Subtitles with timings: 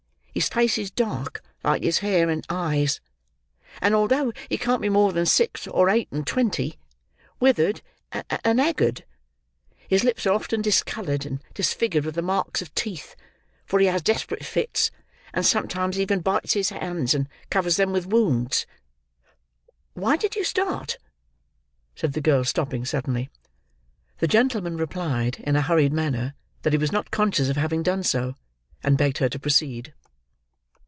[0.33, 3.01] His face is dark, like his hair and eyes;
[3.81, 6.79] and, although he can't be more than six or eight and twenty,
[7.41, 7.81] withered
[8.13, 9.03] and haggard.
[9.89, 13.13] His lips are often discoloured and disfigured with the marks of teeth;
[13.65, 14.89] for he has desperate fits,
[15.33, 20.97] and sometimes even bites his hands and covers them with wounds—why did you start?"
[21.93, 23.29] said the girl, stopping suddenly.
[24.19, 28.03] The gentleman replied, in a hurried manner, that he was not conscious of having done
[28.03, 28.35] so,
[28.81, 29.93] and begged her to proceed.